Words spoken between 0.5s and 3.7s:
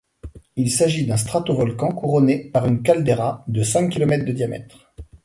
Il s'agit d'un stratovolcan couronné par une caldeira de